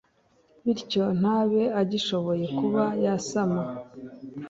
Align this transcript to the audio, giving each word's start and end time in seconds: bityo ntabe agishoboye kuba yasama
bityo 0.63 1.03
ntabe 1.19 1.63
agishoboye 1.81 2.45
kuba 2.57 2.83
yasama 3.03 3.61